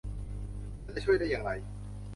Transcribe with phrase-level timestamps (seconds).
[0.83, 1.51] ฉันจะช่วยได้อย่างไร